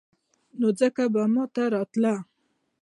نو 0.59 0.67
ځکه 0.79 1.03
به 1.13 1.23
ما 1.33 1.43
ته 1.53 1.63
راته. 1.73 2.13